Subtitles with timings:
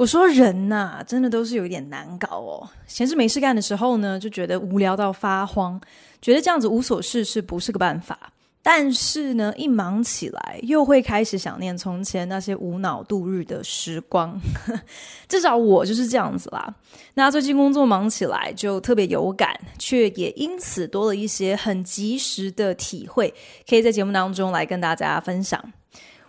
[0.00, 2.66] 我说人呐、真的都是有一点难搞哦。
[2.86, 5.78] 闲着没事干的时候呢，就觉得无聊到发慌，
[6.22, 8.32] 觉得这样子无所事事不是个办法。
[8.62, 14.40] 但是呢，一忙起来，又会开始想念从前那些无脑度日的时光。
[15.28, 16.74] 至少我就是这样子啦。
[17.12, 23.34] 那最近工作忙起来，就特别有感，却也因此多了一些很及时的体会，
[23.68, 25.62] 可以在节目当中来跟大家分享。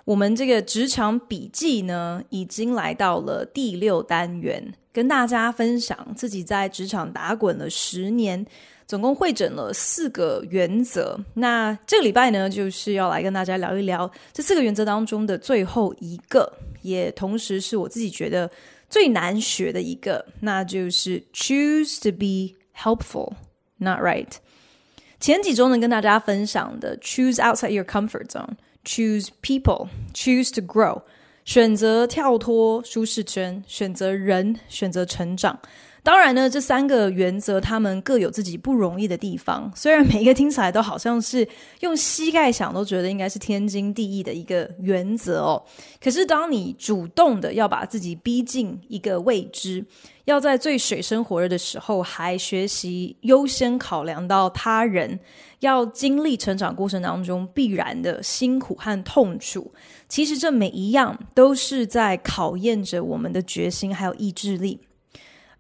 [0.06, 8.46] 我们这个职场笔记呢，已经来到了第六单元，跟大家分享自己在职场打滚了十年，
[8.88, 11.20] 总共会诊了四个原则。
[11.36, 18.50] 那这个礼拜呢，就是要来跟大家聊一聊这四个原则当中的最后一个，也同时是我自己觉得
[18.90, 23.34] 最难学的一个，那就是 Choose to be helpful,
[23.78, 24.32] not right。
[25.20, 28.56] 前几周呢，跟大家分享的 Choose outside your comfort zone。
[28.84, 31.04] Choose people, choose to grow，
[31.46, 35.60] 选择跳脱舒适圈，选择人，选择成长。
[36.04, 39.72] 当然呢，这三个原则他们各有自己不容易的地方。
[39.76, 41.48] 虽然每一个听起来都好像是
[41.82, 45.64] 用膝盖想都觉得应该是天经地义的一个原则哦，
[46.04, 49.86] 可是当你主动的要把自己逼进一个未知，
[50.26, 55.20] 要在最水深火热的时候还学习优先考量到他人，
[55.60, 59.72] 要经历成长过程当中必然的辛苦和痛楚，
[60.10, 64.80] 其实这每一样都是在考验着我们的决心还有意志力。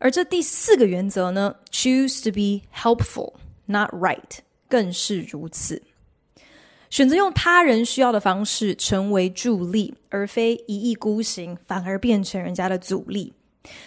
[0.01, 3.35] 而这第四个原则呢，choose to be helpful,
[3.67, 5.83] not right，更是如此。
[6.89, 13.31] 选择用他人需要的方式成为助力，而非一意孤行，反而变成人家的阻力。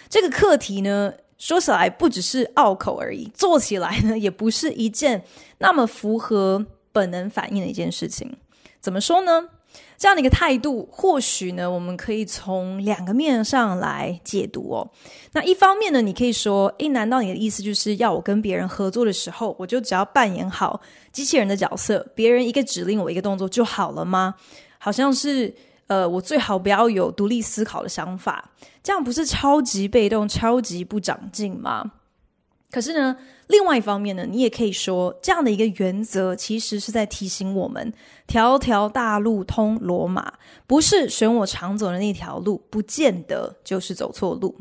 [0.09, 5.21] 这个课题呢，说起来不只是拗口而已，做起来呢，也不是一件
[5.57, 8.37] 那么符合本能反应的一件事情。
[8.79, 9.49] 怎么说呢？
[9.97, 14.89] 这样的一个态度，或许呢，我们可以从两个面上来解读哦。
[15.31, 24.35] 那一方面呢，你可以说，诶，难道你的意思就是要我跟别人合作的时候，我就只要扮演好机器人的角色，别人一个指令，我一个动作就好了吗？
[24.77, 25.53] 好像是，
[25.87, 28.51] 呃，我最好不要有独立思考的想法，
[28.83, 31.91] 这样不是超级被动、超级不长进吗？
[32.71, 33.15] 可是呢，
[33.47, 37.93] 另外一方面呢，你也可以说，这样的一个原则其实是在提醒我们：
[38.27, 40.33] 条条大路通罗马，
[40.67, 44.57] 不是选我常走的那条路，不见得就是走错路。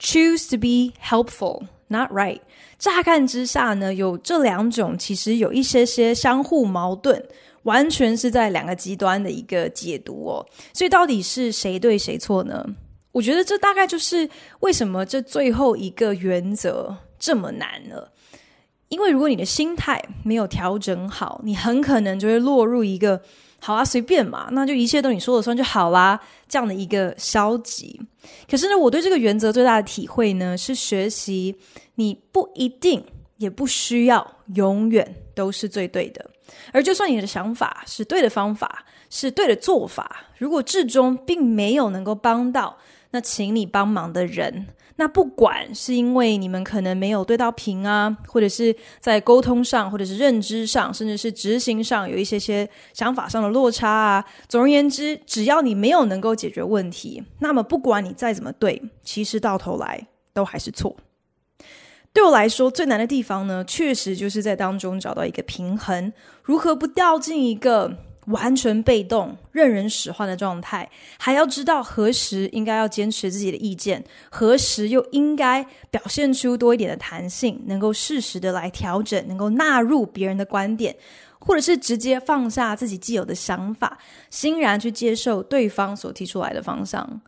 [0.00, 2.40] Choose to be helpful, not right。
[2.76, 7.24] 乍看之下呢，有这两种其实有一些些相互矛盾，
[7.62, 10.44] 完全是在两个极端的一个解读哦。
[10.72, 12.66] 所以到底是谁对谁错呢？
[13.12, 14.28] 我觉得这大概就是
[14.60, 16.96] 为什么这最后一个原则。
[17.24, 18.10] 这么难了，
[18.88, 23.22] 因为如果你的心态没有调整好，你很可能就会落入一个
[23.62, 26.18] “好啊，随便嘛，那就一切都你说了算就好啦”
[26.48, 28.00] 这样的一个消极。
[28.50, 31.54] 可是呢，我对这个原则最大的体会呢，是学习
[31.94, 33.04] 你不一定
[33.36, 36.28] 也不需要永远都是最对的，
[36.72, 42.76] 而就算你的想法是对的方法，是对的做法，如果至终并没有能够帮到
[43.12, 44.66] 那请你帮忙的人。
[44.96, 54.24] 那不管是因为你们可能没有对到频啊，或者是在沟通上，或者是认知上，甚至是执行上有一些些想法上的落差啊。
[54.48, 60.94] 总而言之，只要你没有能够解决问题，那么不管你再怎么对，其实到头来都还是错。
[62.12, 66.12] 对我来说，最难的地方呢，确实就是在当中找到一个平衡，
[66.42, 67.96] 如何不掉进一个
[68.26, 70.88] 完全被动、任人使唤的状态，
[71.18, 80.94] 还要知道何时应该要坚持自己的意见，何时又应该表现出多一点的弹性，能够适时的来调整，能够纳入别人的观点，
[81.40, 83.98] 或者是直接放下自己既有的想法，
[84.30, 87.20] 欣然去接受对方所提出来的方向。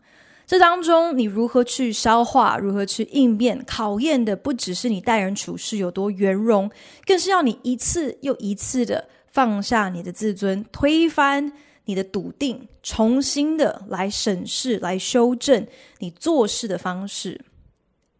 [0.47, 6.69] 这当中，你如何去消化，如何去应变，考验的不只是你待人处事有多圆融，
[7.05, 9.09] 更是要你一次又一次的。
[9.35, 11.51] 放下你的自尊，推翻
[11.83, 15.67] 你的笃定，重新的来审视、来修正
[15.99, 17.41] 你做事的方式。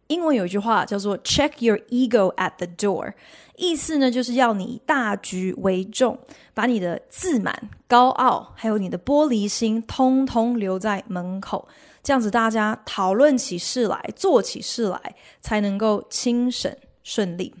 [0.08, 3.14] 英文有一句话叫做 “check your ego at the door”，
[3.56, 6.18] 意思呢就是要你以大局为重，
[6.52, 11.66] 把你的自满、高傲，还有你的玻璃心，通通留在门口。
[12.02, 16.70] 这样子，大家讨论起事来，做起事来，才能够轻省
[17.02, 17.54] 顺利。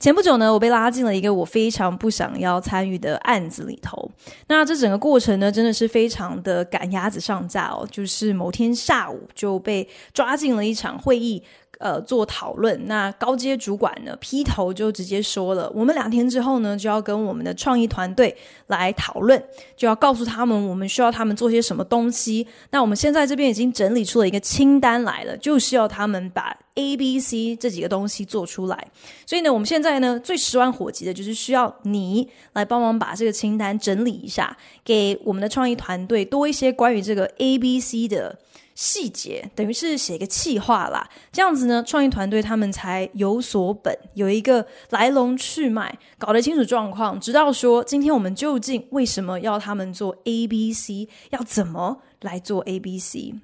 [0.00, 4.10] 前不久呢，我被拉进了一个我非常不想要参与的案子里头。
[4.48, 7.86] 那这整个过程呢，真的是非常的赶鸭子上架哦。
[7.90, 11.42] 就是某天下午就被抓进了一场会议。
[11.78, 18.36] 呃，做讨论，那高阶主管呢，劈头就直接说了，我们两天之后呢，就要跟我们的创意团队
[18.66, 19.42] 来讨论，
[19.78, 22.46] 就要告诉他们我们需要他们做些什么东西。
[22.70, 28.88] 那我们现在这边已经整理出了一个清单来了，就是要他们把 A、B、C 这几个东西做出来。
[29.26, 38.38] 所以呢，我们现在呢，最十万火急的就是需要你来帮忙把这个清单整理一下，给我们的创意团队多一些关于这个 A、B、C 的。
[38.76, 53.34] 细节等于是写一个企划啦，这样子呢，创意团队他们才有所本，有一个来龙去脉，搞得清楚状况，知道说今天我们究竟为什么要他们做 A、B、C，要怎么来做 A、B、C。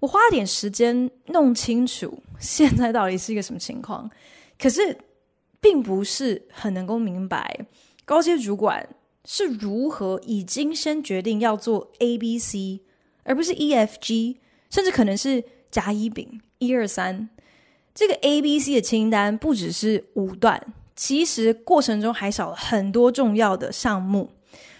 [0.00, 4.10] 我花了点时间弄清楚 现在到底是一个什么情况，
[4.58, 4.96] 可是
[5.60, 7.66] 并不是很能够明白
[8.04, 8.88] 高阶主管
[9.24, 12.80] 是如何已经先决定要做 A、B、C。
[13.28, 14.38] 而不是 E F G，
[14.70, 17.28] 甚至可能是甲乙丙一二三。
[17.92, 20.64] 这个 A B C 的清单不只是五段，
[20.94, 24.30] 其实过程中还少了很多重要的项目。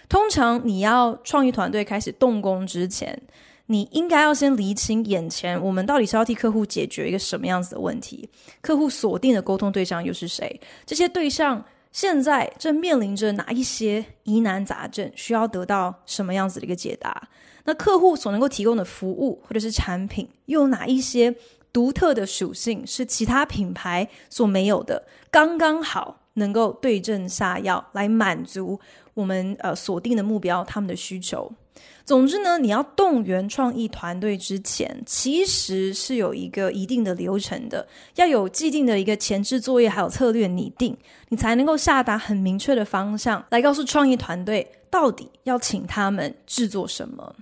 [0.07, 3.21] 通常你要创意团队开始动工之前，
[3.67, 8.29] 你应该要先厘清眼前我们到底是要替客户解决一个什么样子的问题，
[8.61, 10.59] 客户锁定的沟通对象又是谁？
[10.85, 17.29] 这些对象现在正面临着哪一些疑难杂症，需要得到什么样子的一个解答？
[17.65, 21.35] 那客户所能够提供的服务或者是产品，又有哪一些
[21.73, 25.05] 独特的属性是其他品牌所没有的？
[25.29, 28.79] 刚刚好能够对症下药，来满足
[29.13, 31.51] 我们呃锁定的目标，他们的需求。
[32.05, 37.85] 总之呢，你要动员创意团队之前，其实是有一个一定的流程的，
[38.15, 40.95] 要有既定的一个前置作业，还有策略拟定，
[41.29, 47.35] 你才能够下达很明确的方向，来告诉创意团队到底要请他们制作什么。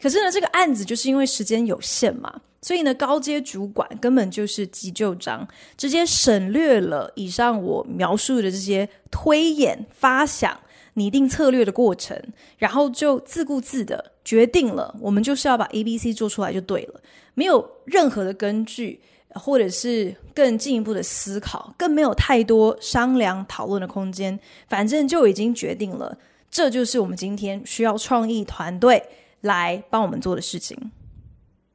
[0.00, 5.46] 可是呢，这个案子就是因为时间有限嘛，所以呢，高阶主管根本就是急就章，
[5.76, 10.56] 直接省略了以上我描述的这些推演、发想、
[10.94, 12.20] 拟定策略的过程，
[12.58, 17.00] 然后就自顾自的决定了，我们就是要把 A、B、C 做出来就对了，
[17.34, 19.00] 没有任何的根据，
[19.30, 26.16] 或者是更进一步的思考，更没有太多商量讨论的空间，反正就已经决定了，
[26.50, 29.02] 这就是我们今天需要创意团队。
[29.42, 30.78] 来帮我们做的事情，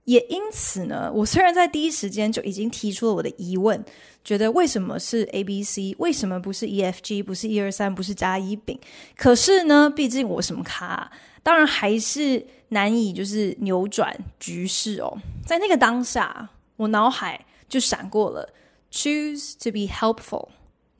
[0.08, 3.84] 也因此呢，我虽然在第一时间就已经提出了我的疑问，
[4.24, 8.80] 觉得为什么是 A、B、C，为什么不是 E、F、G，不是一二三，不是甲乙丙？
[9.18, 11.12] 可是呢，毕竟我什么咖啊，
[11.44, 15.18] 当然还是难以就是扭转局势哦。
[15.46, 18.54] 在那个当下，我脑海就闪过了
[18.90, 20.48] “choose to be helpful,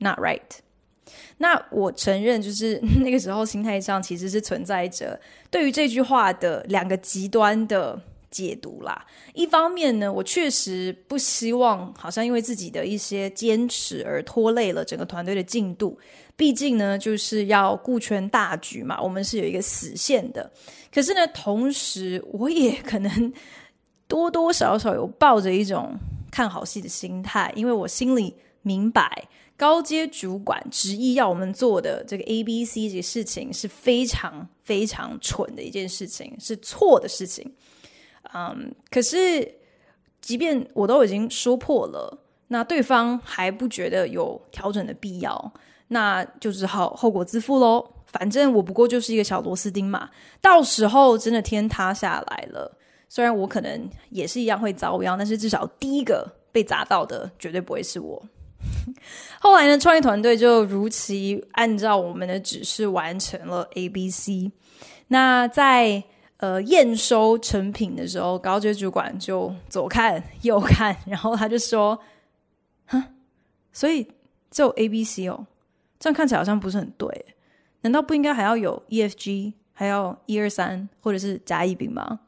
[0.00, 0.58] not right”。
[1.38, 5.18] 那我承认，就是那个时候心态上其实是存在着
[5.50, 7.98] 对于这句话的两个极端的
[8.30, 9.06] 解读啦。
[9.34, 15.98] 一方面呢，我确实不希望好像因为自己的一些坚持而拖累了整个团队的进度。
[16.36, 20.50] 毕竟呢，就是要顾全大局嘛，我们是有一个死线的。
[20.92, 23.32] 可是呢，同时我也可能
[24.06, 25.98] 多多少少有抱着一种
[26.30, 29.28] 看好戏的心态，因为我心里明白。
[29.56, 37.52] 高阶主管执意要我们做的这个 A、B、C 这个事情是非常非常蠢的一件事情，是错的事情。
[38.34, 39.56] 嗯，可是
[40.20, 42.18] 即便我都已经说破了，
[42.48, 45.52] 那对方还不觉得有调整的必要，
[45.88, 47.94] 那就只好后果自负喽。
[48.06, 50.08] 反正我不过就是一个小螺丝钉嘛，
[50.40, 58.22] 到时候真的天塌下来了，虽然我可能也是一样会遭殃，但是至少第一个被砸到的绝对不会是我。
[59.40, 64.50] 后来呢，创业团队就如期按照我们的指示完成了 A、B、C。
[65.08, 66.02] 那在
[66.38, 71.96] 呃验收成品的时候，高阶主管就左看右看，然后他就说
[72.88, 73.02] ：“哼，
[73.72, 74.04] 所以
[74.50, 75.46] 只有 A、B、C 哦，
[76.00, 77.26] 这样看起来好像不是很对。
[77.82, 82.20] 难道不应该还要有 E、F、G，还要一二三，或者是甲乙丙吗？”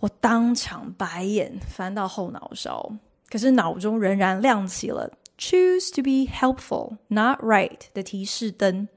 [0.00, 2.90] 我当场白眼翻到后脑勺。
[3.28, 8.88] 可是脑中仍然亮起了 “choose to be helpful, not right” 的提示灯，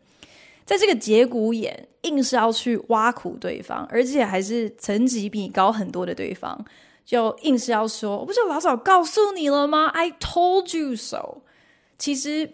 [0.66, 6.58] 在这个节骨眼，硬是要去挖苦对方，而且还是层级比你高很多的对方，
[7.06, 11.42] 就硬是要说，我不就老早告诉你了吗？I told you so。
[11.98, 12.50] 其实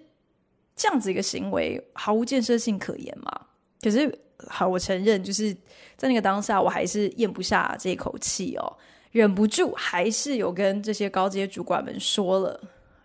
[0.76, 3.48] 这样子一个行为毫无建设性可言嘛。
[3.82, 5.56] 可是好，我承认，就是
[5.96, 8.78] 在那个当下，我还是咽不下这口气哦，
[9.12, 12.60] 忍不住还是有跟这些高阶主管们说了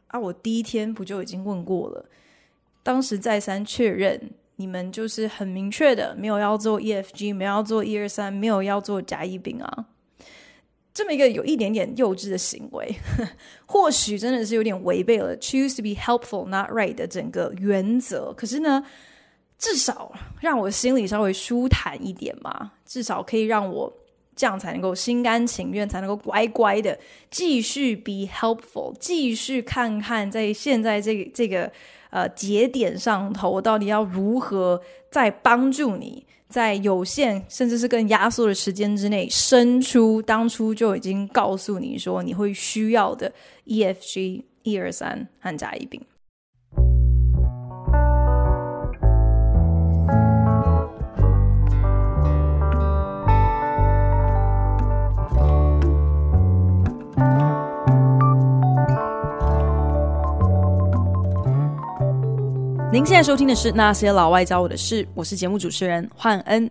[0.09, 0.19] 啊。
[0.19, 2.05] 我第一天不就已经问过了，
[2.83, 9.87] 当时再三确认，你们就是很明确的，没有要做 EFG，没有要做一二三，没有要做甲乙丙啊。
[10.93, 12.95] 这么一个有一点点幼稚的行为，
[13.67, 18.33] 或许真的是有点违背了 “choose to be helpful, not right” 的整个原则。
[18.37, 18.85] 可是呢，
[19.59, 23.93] 至少让我心里稍微舒坦一点嘛，至少可以让我
[24.37, 26.97] 这样才能够心甘情愿，才能够乖乖的
[27.29, 31.73] 继续 be helpful，继续看看在现在这个这个
[32.15, 34.81] 呃节点上头，我到底要如何
[35.11, 36.25] 再帮助你。
[36.47, 43.33] 在有限甚至是更压缩的时间之内，生出当初就已经告诉你说你会需要的
[43.67, 46.01] EFG 一二三和甲乙丙。
[62.95, 66.71] 您现在收听的是《那些老外教我的事》，我是节目主持人焕恩。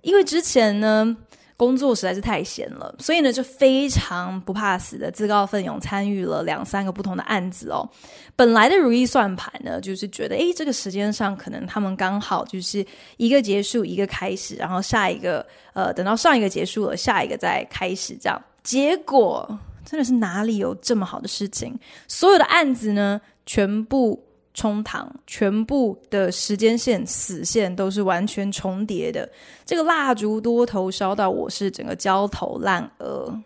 [0.00, 1.14] 因为之前呢
[1.58, 7.86] 工作实在是太闲了，所以呢就非常不怕死的自告奋勇参与了两三个不同的案子哦。
[8.34, 12.82] 本来的如意算盘呢，就是觉得诶，这个时间上可能他们刚好就是
[13.18, 18.42] 一个结束一个开始，然后下一个呃等到上一个结束了，下一个再开始这样。
[18.62, 19.46] 结果
[19.84, 21.78] 真的是哪里有这么好的事情？
[22.08, 24.18] 所有的案子呢全部。
[24.52, 29.28] 冲堂，全部的时间线死线都是完全重叠的。
[29.64, 33.40] 这个蜡烛多头烧到我是整个焦头烂额。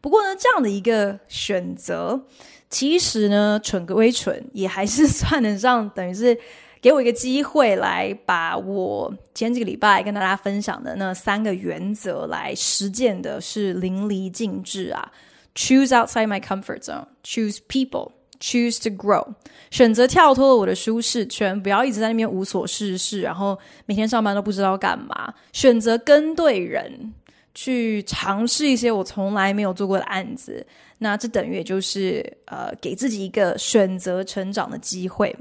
[0.00, 2.20] 不过呢，这样的一个选择，
[2.68, 6.36] 其实呢，蠢归蠢，也还是算得上，等于是
[6.80, 15.12] 给我一个机会来把我前几个礼拜跟大家分享的那三个原则来实践的是淋漓尽致啊
[15.54, 17.06] ！Choose outside my comfort zone.
[17.22, 18.10] Choose people.
[18.44, 19.24] Choose to grow，
[19.70, 23.56] 选择跳脱了我的舒适圈，不要一直在那边无所事事，然后
[23.86, 25.32] 每天上班都不知道干嘛。
[25.52, 27.14] 选择跟对人，
[27.54, 30.66] 去尝试一些我从来没有做过的案子，
[30.98, 35.32] 那这等于也就是呃，给自己一个选择成长的机会。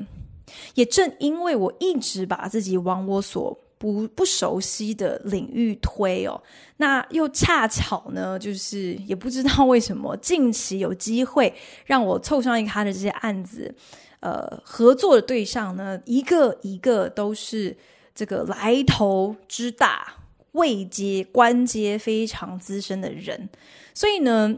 [0.75, 6.39] 也正因为我一直把自己往我所不不熟悉的领域推哦，
[6.77, 11.51] 那又恰巧呢，就是也不知道为什么，近期有机会
[11.85, 13.73] 让我凑上一咖的这些案子，
[14.19, 17.75] 呃，合作的对象呢，一个一个都是
[18.13, 20.13] 这个来头之大、
[20.51, 23.49] 位阶官阶非常资深的人，
[23.95, 24.55] 所以呢，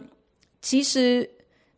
[0.62, 1.30] 其实。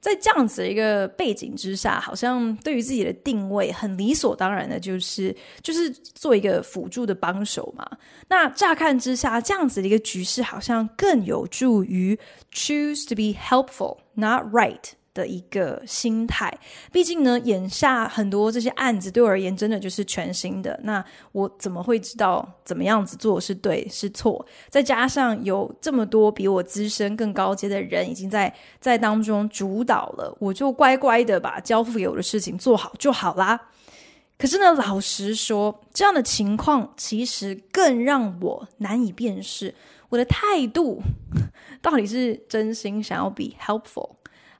[0.05, 7.89] 在这样子一个背景之下，好像对于自己的定位很理所当然的，就是就是做一个辅助的帮手嘛。
[8.27, 12.15] 那乍看之下，这样子的一个局势，好像更有助于
[12.53, 14.91] choose to be helpful, not right。
[15.15, 16.55] 的一个心态，
[16.91, 24.45] 毕竟呢，眼下很多这些案子对我而言真的就是全新的，那我怎么会知道怎么样子做是对是错？
[24.69, 33.69] 再加上有这么多比我资深更高阶的人已经在在当中主导了，我就乖乖的把交付给我的事情做好就好啦。
[34.37, 39.73] 可是呢，老实说，这样的情况其实更让我难以辨识
[40.09, 41.01] 我的态度
[41.81, 44.09] 到底是真心想要 be helpful。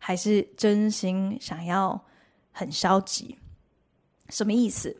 [0.07, 1.99] 还是真心想要
[2.51, 3.35] 很消极，
[4.29, 4.95] 什么意思？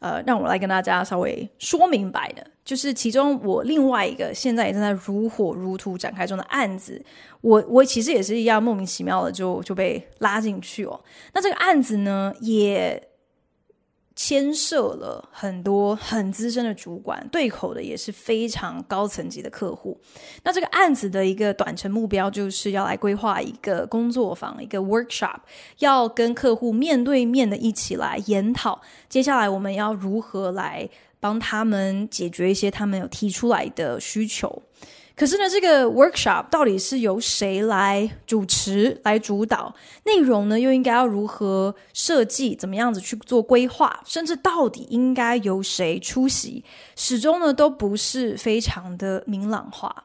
[0.00, 7.00] 呃，让我来跟大家稍微说明白的，就是其中我另外一个现在也正在如火如荼展开中的案子，
[7.40, 11.00] 我我其实也是一样莫名其妙的就就被拉进去哦。
[11.32, 13.11] 那这个案子呢，也。
[14.14, 19.98] 牵涉了很多很资深的主管，对口的也是非常高层级的客户。
[20.42, 25.38] 那这个案子的一个短程目标，就是要来规划一个工作坊，一个 workshop，
[25.78, 30.88] 要跟客户面对面的一起来研讨，接下来我们要如何来
[31.18, 34.62] 帮他们解决一些他们有提出来的需求。
[35.14, 39.74] 可是呢，这个 workshop 到底是由谁来主持、来主导？
[40.04, 42.56] 内容呢，又应该要如何设计？
[42.56, 44.00] 怎么样子去做规划？
[44.06, 46.64] 甚至到底应该由谁出席？
[46.96, 50.04] 始终呢，都不是非常的明朗化。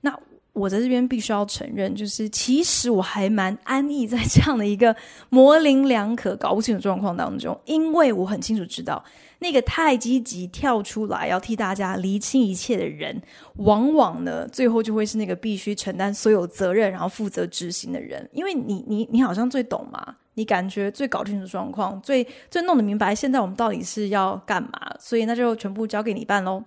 [0.00, 0.18] 那
[0.52, 4.94] 我在这边必须要承认，就是其实我还蛮安逸在这样的一个
[5.28, 9.04] 模棱两可、搞不清楚状况当中，因为我很清楚知道，
[9.44, 13.20] 那个太积极跳出来要替大家厘清一切的人，
[13.56, 26.64] 往往呢最后就会是那个必须承担所有责任，然后负责执行的人，因为你你你好像最懂嘛，你感觉最搞清楚状况，最最弄得明白现在我们到底是要干嘛，所以那就全部交给你办喽。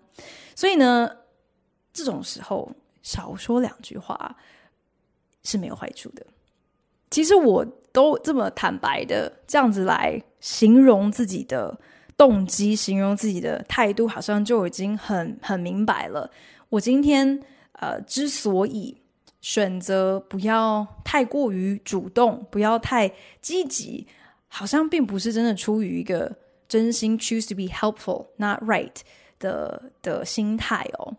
[0.55, 1.10] 所以呢，
[1.91, 2.72] 这种时候。
[3.03, 4.36] 少说两句话
[5.41, 6.25] 是没有坏处的。
[7.10, 11.79] 其实我都这么坦白的这样子来形容自己的
[12.17, 16.29] 动机，形容自己的态度，好像就已经很很明白了。
[16.69, 17.39] 我今天
[17.74, 18.97] 呃之所以
[19.39, 23.09] 选择不要太过于主动，不要太
[23.39, 24.07] 积极，
[24.47, 26.36] 好像并不是真的出于一个
[26.67, 28.95] 真心 choose to be helpful, not right
[29.39, 31.15] 的的心态哦。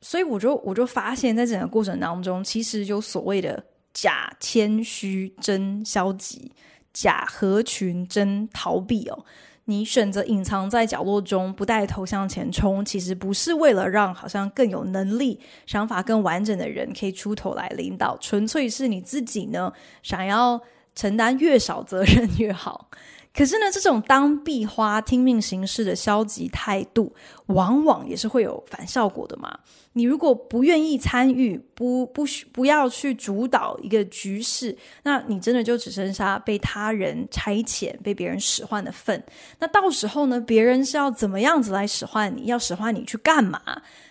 [0.00, 6.52] 所以我就我就发现，在整个过程当中，其实有所谓的假谦虚真消极，
[6.92, 9.24] 假合群真逃避哦。
[9.68, 20.60] 你选择隐藏在角落中，不带头向前冲，其实不是为了让好像更有能力、想法更完整的人可以出头来领导，纯粹是你自己呢，想要
[20.94, 22.88] 承担越少责任越好。
[23.36, 27.14] 可是呢，这种当壁花、听命行事的消极态度，
[27.46, 29.58] 往往也是会有反效果的嘛。
[29.92, 39.22] 你如果不愿意参与，不不不要去主导一个局势，那你真的就只剩下被他人差遣、被别人使唤的份。
[39.58, 42.46] 那到时候呢，别人是要怎么样子来使唤你？
[42.46, 43.60] 要使唤你去干嘛？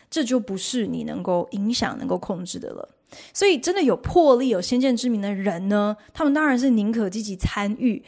[0.09, 2.87] 这就不是你能够影响、能够控制的了。
[3.33, 8.03] 所以，真的有魄力、有先见之明的人呢，他们当然是宁可积极参与。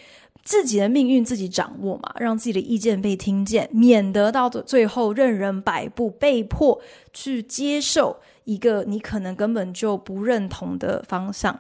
[0.48, 6.80] 自己的命运自己掌握嘛，让自己的意见被听见，免得到最后任人摆布，被迫
[7.12, 11.60] 去接受一个你可能根本就不认同的方向。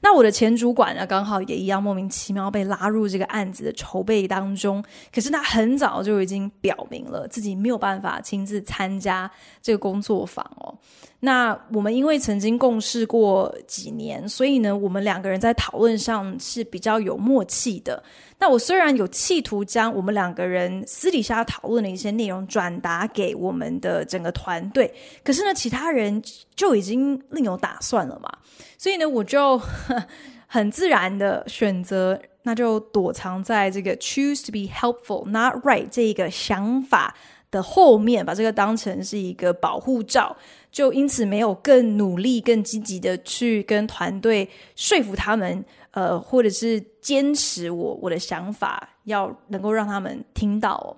[0.00, 4.82] 那我的前主管呢，刚好也一样莫名其妙被拉入这个案子的筹备当中。
[5.12, 9.30] 可是他很早就已经表明了自己没有办法亲自参加
[9.62, 10.74] 这个工作坊哦。
[11.22, 18.02] 那我们因为曾经共事过几年，所以呢，我们两个人在讨论上是比较有默契的。
[18.38, 24.90] 那我虽然有企图将我们两个人私底下讨论的一些内容转达给我们的整个团队，
[25.22, 26.22] 可是呢，其他人
[26.60, 28.30] 就已经另有打算了嘛。
[28.76, 29.58] 所以呢，我就
[30.46, 37.14] 很自然的选择，那就躲藏在这个 choose to be helpful, not right 这一个想法
[37.50, 40.36] 的后面，把这个当成是一个保护罩，
[40.70, 44.46] 就因此没有更努力、更积极的去跟团队
[44.76, 50.94] 说服他们，呃，或者是坚持我我的想法，要能够让他们听到。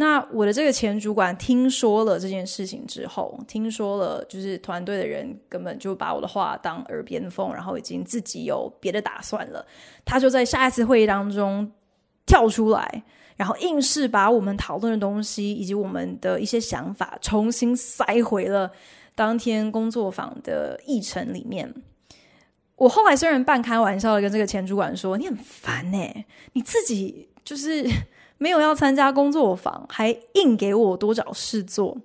[0.00, 9.66] 那我的这个前主管听说了这件事情之后，听说了就是团队的人根本就把我的话当耳边风，然后已经自己有别的打算了。
[10.04, 11.68] 他就在下一次会议当中
[12.24, 13.02] 跳出来，
[13.34, 18.70] 然后硬是把我们讨论的东西以及我们的一些想法重新塞回了
[19.16, 21.74] 当天工作坊的议程里面。
[22.76, 27.84] 我后来虽然半开玩笑的跟这个前主管说：“你很烦欸，你自己就是。”
[28.38, 31.96] 没有要参加工作坊，还硬给我多找事做。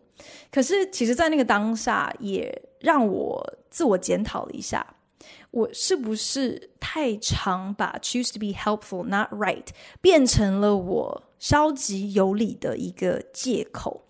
[0.52, 4.96] 可是，其实，在那个当下，也让我自我检讨了一下：
[5.52, 9.68] 我是不是太常把 “choose to be helpful, not right”
[10.02, 14.06] 变成了我消极有理的一个借口？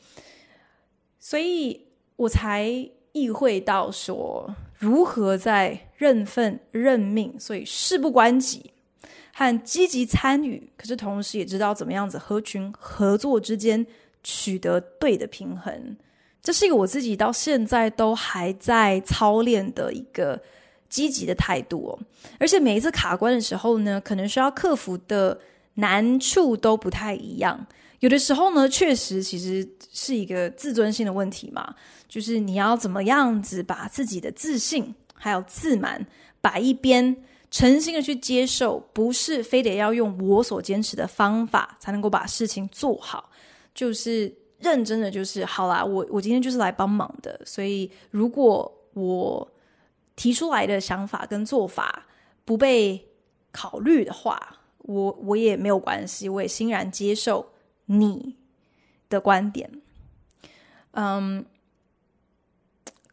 [1.20, 8.73] 所以我才意会到说，如何在认份认命，所以事不关己。
[9.36, 13.84] 和积极参与，可是同时也知道怎么样子合群合作之间
[14.24, 15.98] 取得对的平衡，
[16.40, 20.40] 这是一个我自己到现在都还在操练的一个
[20.88, 22.00] 积极的态度哦。
[22.40, 25.40] 而且每一次卡关的时候呢，可能需要克服的
[25.74, 27.66] 难处都不太一样。
[28.02, 31.74] 有的时候呢，确实其实是一个自尊心的问题嘛，
[32.08, 36.06] 就是你要怎么样子把自己的自信还有自满
[36.40, 37.18] 摆一边。
[37.54, 43.30] 诚心的去接受，不是非得要用我所坚持的方法才能够把事情做好，
[43.76, 49.48] 就是认真的，就是好啦，我我今天就是来帮忙的，所以如果我
[50.16, 52.08] 提出来的想法跟做法
[52.44, 53.08] 不被
[53.52, 57.54] 考虑的话，我我也没有关系，我也欣然接受
[57.86, 58.36] 你
[59.10, 59.70] 的观点，
[60.94, 61.46] 嗯。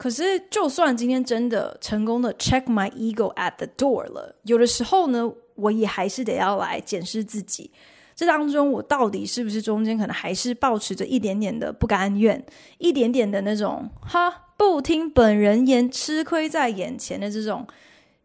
[0.01, 7.71] 可是，就算今天真的成功的 check my ego at the door 了，有的时候呢，我也还是得要来检视自己，
[8.17, 12.43] 这当中我到底是不是中间可能还是抱持着一点点的不甘愿，
[12.79, 17.67] 一点点的那种哈不听本人言，吃亏在眼前的这种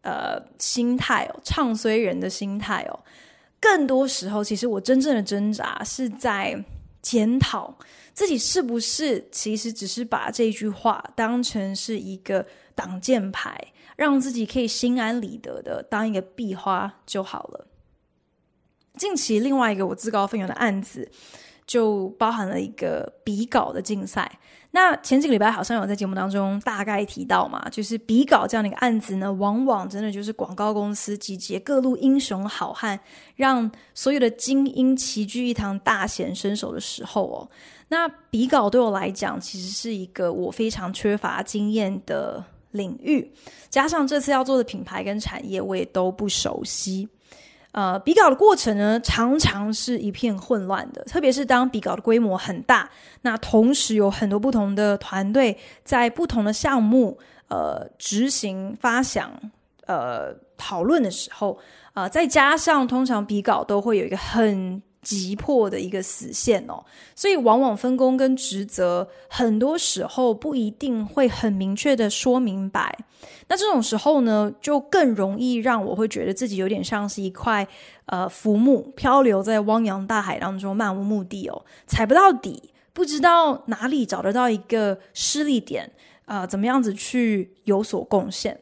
[0.00, 2.98] 呃心态哦，唱衰人的心态哦。
[3.60, 6.64] 更多时候，其实我真正的挣扎是在
[7.06, 7.72] 检讨
[8.12, 17.68] 自己是不是其实只是把这句话当成是一个挡箭牌，让自己可以心安理得的当一个壁花就好了。
[18.94, 21.08] 近期另外一个我自告奋勇的案子，
[21.64, 24.40] 就包含了一个比稿的竞赛。
[24.76, 33.00] 那前几个礼拜好像有在节目当中大概提到嘛，就是比稿这样的一个案子呢，往往真的就是广告公司集结各路英雄好汉，
[33.36, 37.48] 让所有的精英齐聚一堂，大显身手的时候哦。
[37.88, 43.32] 那比稿对我来讲，其实是一个我非常缺乏经验的领域，
[43.70, 47.08] 加上这次要做的品牌跟产业，我也都不熟悉。
[47.76, 52.88] 呃，比稿的过程呢，常常是一片混乱的，特别是当比稿的规模很大，
[53.20, 59.30] 那同时有很多不同的团队在不同的项目呃执行、发想、
[59.86, 61.58] 呃讨论的时候，
[61.92, 72.98] 呃，再加上通常比稿都会有一个很急迫的一个死线哦，所以往往分工跟职责很多时候不一定会很明确的说明白。
[73.46, 77.64] 那这种时候呢，就更容易让我会觉得自己有点像是一块
[78.06, 85.92] 呃浮木，漂流在汪洋大海当中，漫无目的哦，踩不到底，不知道哪里找得到一个施力点，
[86.24, 88.60] 呃，怎么样子去有所贡献。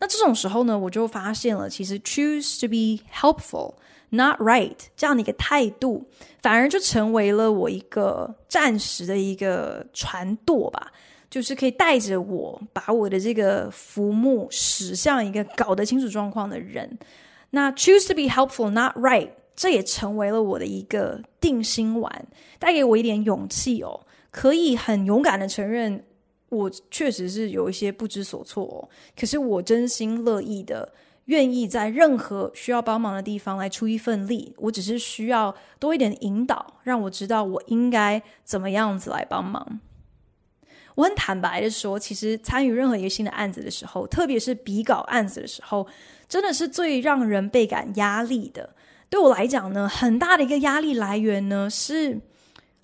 [0.00, 3.74] 那这种时候呢，我就发现了，其实 choose to be helpful,
[4.10, 6.06] not right 这样的一个态度，
[6.42, 10.92] 反而就成为了我一个暂时的一个船舵吧。
[11.30, 16.98] 就是可以带着我，把我的这个浮木驶向一个搞得清楚状况的人。
[17.50, 22.26] 那 choose to be helpful, not right，这也成为了我的一个定心丸，
[22.58, 26.02] 带给我一点勇气哦，可以很勇敢的承认，
[26.48, 28.88] 我确实是有一些不知所措哦。
[29.14, 30.90] 可是我真心乐意的，
[31.28, 34.54] 愿意在任何需要帮忙的地方来出一份力。
[34.56, 39.80] 我只是需要多一点引导，让我知道我应该怎么样子来帮忙。
[40.94, 45.86] 我很坦白的说，其实参与任何一个新的案子的时候，特别是比稿案子的时候，
[46.28, 48.74] 真的是最让人倍感压力的。
[49.10, 52.20] 对我来讲呢，很大的一个压力来源呢，是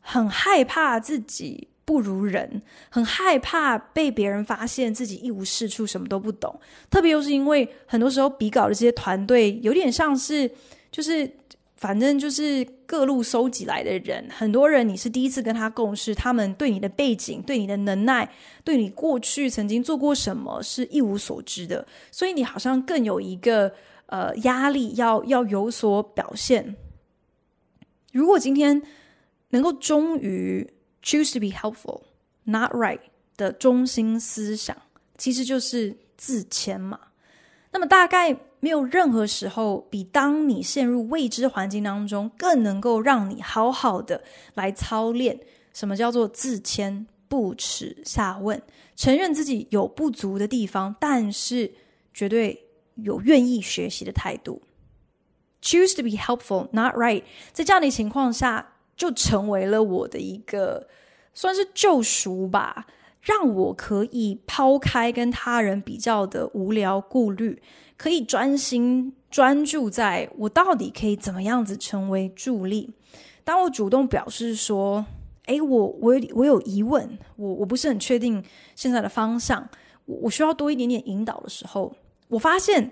[0.00, 6.58] 很害怕自己不如人，很害怕被别人发现自己一无是处，什么都不懂。
[6.90, 10.50] 特别又是因为很多时候比稿的这些团队，有点像是
[10.90, 11.30] 就是。
[11.76, 18.26] 反正就是各路收集来的人，很多人你是第一次跟他共事，他们对你的背景、对你的能耐、
[18.62, 23.70] 对你过去曾经做过什么是一无所知的，所以你好像更有一个
[24.06, 26.74] 呃压力要要有所表现。
[28.12, 28.80] 如果今天
[29.50, 30.66] 能够终于
[31.04, 32.02] choose to be helpful,
[32.42, 32.98] not right
[33.36, 34.76] 的中心思想，
[35.16, 36.98] 其实就是自谦嘛。
[37.70, 38.36] 那么大概。
[38.60, 45.38] 没有任何时候比当你陷入未知环境当中，更能够让你好好的来操练
[45.74, 48.62] 什么叫做自谦、不耻下问，
[48.96, 51.70] 承认自己有不足的地方，但是
[52.14, 52.58] 绝对
[52.94, 54.62] 有愿意学习的态度。
[55.60, 57.22] Choose to be helpful, not right。
[57.52, 60.88] 在这样的情况下，就成为了我的一个
[61.32, 62.86] 算是救赎吧，
[63.20, 67.62] 让我可以抛开跟他人比较的无聊顾虑。
[67.96, 72.92] 可以专心专注在我到底可以怎么样子成为助力。
[73.44, 75.06] 当我主动表示说
[75.46, 78.42] ：“诶，我我有我有疑问，我我不是很确定
[78.74, 79.68] 现在的方向，
[80.06, 81.94] 我我需要多一点点引导的时候，
[82.28, 82.90] 我发现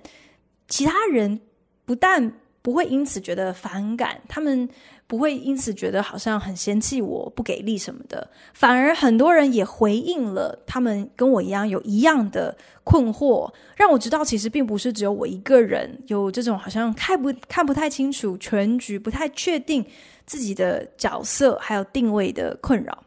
[0.68, 1.40] 其他人
[1.84, 4.68] 不但不会因此觉得反感，他们。”
[5.04, 19.84] 不会因此觉得好像很嫌弃我不给力什么的，反而很多人也回应了，他们跟我一样有一样的困惑，让我知道其实并不是只有我一个人有这种好像看不看不太清楚全局、不太确定
[20.24, 23.04] 自己的角色还有定位的困扰。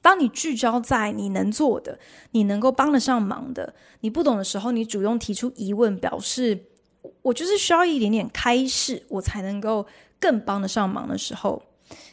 [0.00, 1.96] 当你聚焦在你能做的、
[2.32, 6.58] 你能够帮得上忙的，你不懂的时候，你主动提出疑问，表示
[7.22, 9.86] 我就是需要一点点开示，我才能够。
[10.22, 11.60] 更帮得上忙的时候，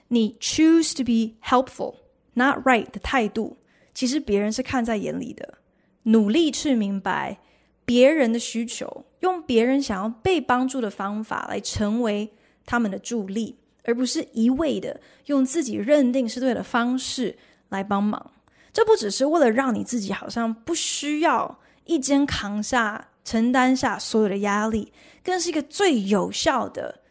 [0.08, 1.94] 你 choose to be helpful,
[2.34, 3.58] not right 的态度，
[3.94, 5.60] 其实别人是看在眼里的。
[6.02, 7.38] 努力去明白
[7.86, 12.34] 别人的需求，用别人想要被帮助的方法来成为
[12.66, 17.38] 他们的助力，而不是一味的用自己认定是对的方式
[17.70, 18.32] 来帮忙。
[18.74, 24.92] 这不只是为了让你自己好像不需要一肩扛下、承担下所有的压力，
[25.24, 27.02] 更是一个最有效的。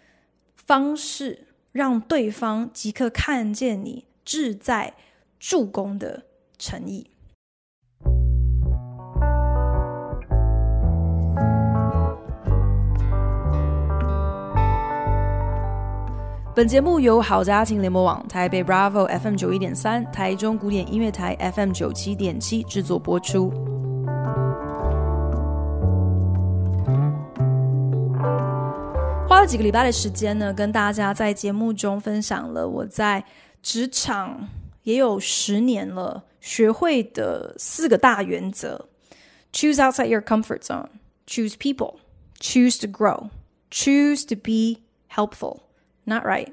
[0.56, 4.94] 方式，让对方即刻看见你志在
[5.38, 6.24] 助攻的
[6.58, 7.08] 诚意。
[16.52, 23.67] 本节目由好家庭联盟网、台北 Bravo FM 九一点三、台中古典音乐台 FM 九七点七制作播出。
[29.48, 33.24] 几个礼拜的时间呢，跟大家在节目中分享了我在
[33.62, 34.46] 职场
[34.82, 38.90] 也有十年了学会的四个大原则
[39.50, 40.88] ：Choose outside your comfort zone,
[41.26, 41.94] choose people,
[42.38, 43.30] choose to grow,
[43.70, 45.60] choose to be helpful.
[46.04, 46.48] Not right。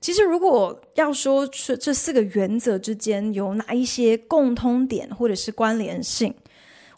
[0.00, 6.32] 其实，如果要说这这四个原则之间有哪一些共通点或者是关联性，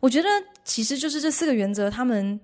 [0.00, 0.28] 我觉得
[0.66, 2.38] 其实就是这四个原则，他们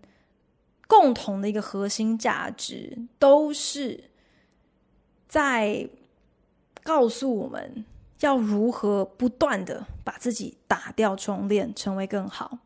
[0.93, 4.11] 共同的一个核心价值，都是
[5.27, 5.89] 在
[6.83, 7.83] 告诉我们
[8.21, 12.59] 要如何不断的把自己打掉重练，成为更好。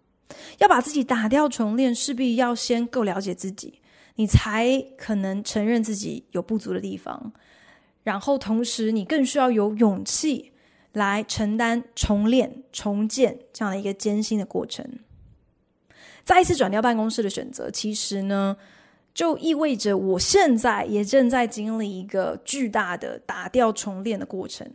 [0.59, 3.81] 要把自己打掉重练，势必要先够了解自己。
[4.17, 7.33] 你才可能承认自己有不足的地方，
[8.03, 10.51] 然后同时你更需要有勇气
[10.95, 14.85] 来承担重练、重建这样的一个艰辛的过程。
[16.27, 18.55] 再一次转掉办公室的选择，其实呢，
[19.15, 24.69] 就意味着我现在也正在经历一个巨大的打掉重练的过程。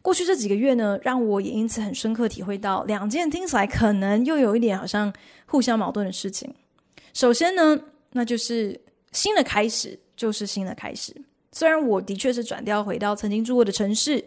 [0.00, 5.12] 过去这几个月呢，让我也因此很深刻体会到两件听起来可能又有一点好像
[5.44, 6.52] 互相矛盾的事情。
[7.12, 7.78] 首先呢，
[8.12, 8.80] 那就是
[9.12, 11.14] 新的开始，就是新的开始。
[11.52, 14.24] 虽然我的确是转调回到曾经住过的城市，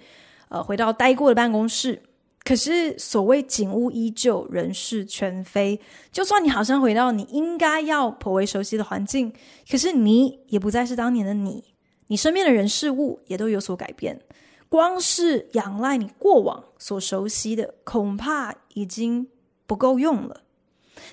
[0.49, 1.99] 呃，回到待过的办公室，
[2.43, 5.79] 可是所谓景物依旧，人事全非。
[6.11, 9.31] 就算你好像回到你应该要颇为熟悉的环境，
[9.69, 11.63] 可是你也不再是当年的你，
[12.07, 14.19] 你身边的人事物也都有所改变。
[14.67, 19.27] 光是仰赖你过往所熟悉的，恐怕已经
[19.67, 20.43] 不够用了。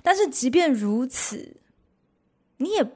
[0.02, 1.56] 但是即便如此，
[2.56, 2.86] 你也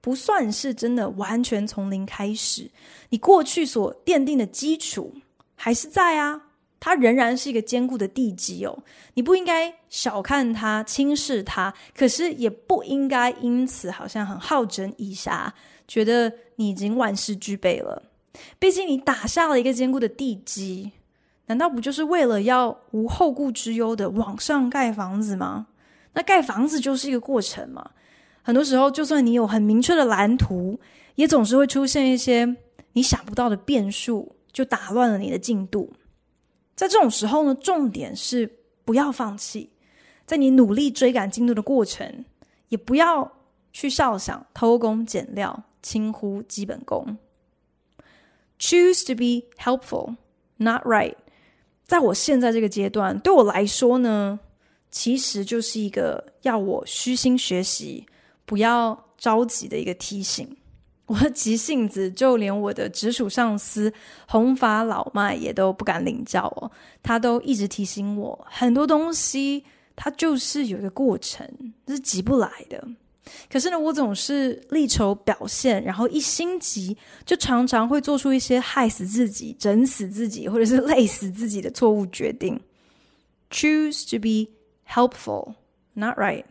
[0.00, 2.70] 不算是真的完全从零开始，
[3.10, 5.14] 你过去所奠定的基础
[5.54, 6.51] 还是在啊，
[6.84, 8.76] 它仍然是一个坚固的地基哦。
[9.14, 15.48] 你不应该小看它、轻视它，可是也不应该因此好像很好整以暇，
[15.86, 18.02] 觉得你已经万事俱备了。
[18.58, 20.90] 毕竟你打下了一个坚固的地基，
[21.46, 25.68] 难道不就是为了要无后顾之忧的往上盖房子吗？
[26.14, 27.92] 那盖房子就是一个过程嘛。
[28.42, 30.80] 很多时候，就算你有很明确的蓝图，
[31.14, 32.56] 也总是会出现一些
[32.94, 35.92] 你想不到的变数，就打乱了你的进度。
[36.82, 39.70] 在这种时候呢，重点是不要放弃，
[40.26, 42.24] 在你努力追赶进度的过程，
[42.70, 43.30] 也不要
[43.72, 47.16] 去笑想偷工减料、轻忽基本功。
[48.58, 50.16] Choose to be helpful,
[50.56, 51.14] not right。
[51.84, 54.40] 在我现在这个阶段，对我来说呢，
[54.90, 58.04] 其实就是一个要我虚心学习。
[58.44, 60.56] 不要着急的一个提醒，
[61.06, 63.92] 我急性子，就连我的直属上司
[64.26, 66.70] 红发老迈也都不敢领教哦。
[67.02, 71.46] 他都一直提醒我，很多东西它就是有一个过程，
[71.86, 72.86] 是急不来的。
[73.50, 82.60] 可是呢，我总是力求表现，然后一心急，就常常会做出一些害死自己、整死自己，或者是累死自己的错误决定。
[83.50, 84.50] Choose to be
[84.88, 85.54] helpful,
[85.94, 86.44] not right.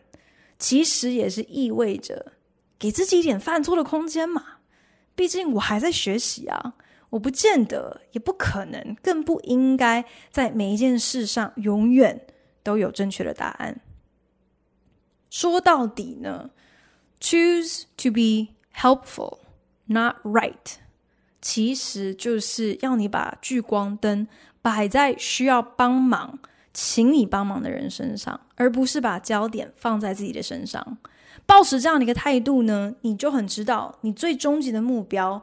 [0.58, 2.32] 其实也是意味着
[2.82, 4.44] 给自己一点犯错的空间嘛。
[5.14, 6.74] 毕竟我还在学习啊，
[7.10, 12.26] 我不见得，也不可能，更不应该在每一件事上永远
[12.64, 13.80] 都有正确的答案。
[15.30, 16.50] 说到底呢
[17.20, 19.38] ，choose to be helpful,
[19.84, 20.78] not right，
[21.40, 24.26] 其实就是要你把聚光灯
[24.60, 26.40] 摆在需要帮忙。
[26.74, 30.96] 请你帮忙的人身上，而不是把焦点放在自己的身上。
[31.46, 35.42] 抱持这样的一个态度呢，你就很知道，你最终极的目标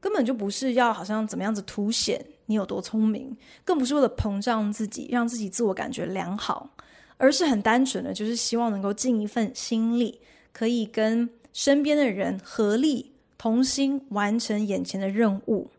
[0.00, 6.70] 根本就不是要好像怎么样子凸显你有多聪明，更不是为了膨胀自己，让自己自我感觉良好，
[7.16, 10.20] 而是很单纯的，就是希望能够尽一份心力，
[10.52, 15.70] 可以跟身边的人合力同心完成眼前的任务，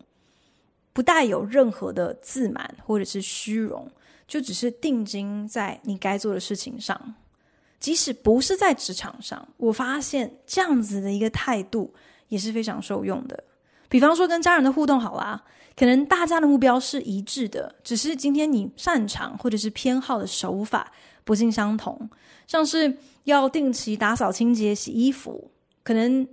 [0.93, 3.89] 不带有任何的自满或者是虚荣。
[4.27, 7.15] 就只是定睛在你该做的事情上，
[7.79, 11.93] 即使不是在职场上，我发现这样子的一个态度
[12.27, 13.43] 也是非常受用的。
[13.87, 15.43] 比方说跟家人的互动好啦，
[15.75, 20.91] 可能大家的目标是一致的，只是今天你擅长或者是偏好的手法
[21.23, 22.09] 不尽相同。
[22.45, 25.51] 像是要定期打扫清洁、洗衣服，
[25.83, 26.27] 可能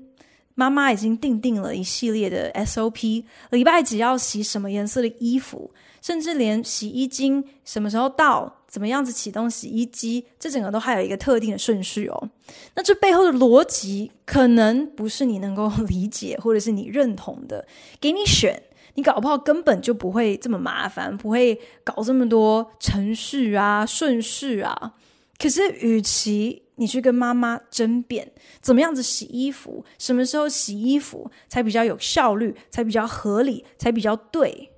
[0.57, 12.31] 妈妈已经订定了一系列的 SOP，礼拜几要洗什么颜色的衣服，甚至连洗衣精什么时候到，怎么样子启动洗衣机，这整个都还有一个特定的顺序哦。
[12.75, 17.67] 那这背后的逻辑可能不是你能够理解或者是你认同的，
[18.01, 18.63] 给你选，
[18.95, 24.95] 你搞不好根本就不会这么麻烦，不会搞这么多程序啊、顺序啊。
[25.39, 34.71] 可是，与其你去跟妈妈争辩怎么样子洗衣服，什么时候洗衣服才比较有效率，才比较合理，才比较对，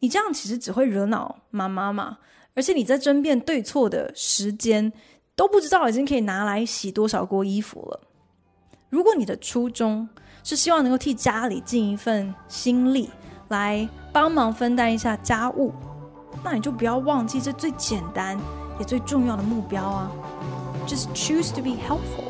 [0.00, 2.18] 你这样其实只会惹恼妈妈嘛。
[2.54, 4.92] 而且你在争辩对错的时间
[5.36, 8.00] 都不知道已经可以拿来洗多少锅衣服了。
[8.90, 10.08] 如果你的初衷
[10.42, 13.08] 是希望能够替家里尽一份心力，
[13.48, 15.72] 来帮忙分担一下家务，
[16.42, 18.38] 那你就不要忘记这最简单。
[18.78, 20.10] 也最重要的目标啊
[20.86, 22.24] ，Just choose to be helpful.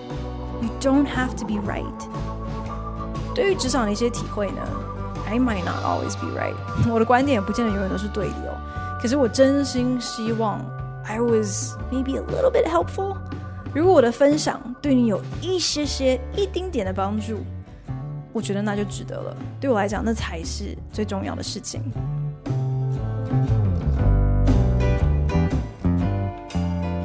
[0.61, 1.84] You don't have to be right.
[3.34, 4.62] 对于职场的一些体会呢
[5.26, 6.54] ，I might not always be right.
[6.92, 8.98] 我的观点不见得永远都是对的哦。
[9.00, 10.61] 可是我真心希望
[11.04, 13.16] I was maybe a little bit helpful.
[13.74, 17.38] 如果我的分享对你有一些些、一丁点的帮助，
[18.32, 19.37] 我觉得那就值得了。
[19.61, 21.82] 对我来讲，那才是最重要的事情。